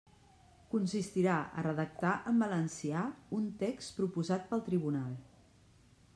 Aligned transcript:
Consistirà 0.69 1.35
a 1.41 1.65
redactar 1.67 2.13
en 2.33 2.39
valencià 2.45 3.05
un 3.41 3.47
text 3.61 3.97
proposat 4.01 4.53
pel 4.55 4.67
tribunal. 4.73 5.15